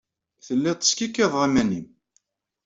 Telliḍ 0.45 0.75
teskikkiḍeḍ 0.77 1.43
iman-nnem. 1.47 1.85